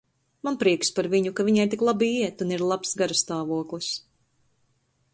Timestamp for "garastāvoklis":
3.05-3.95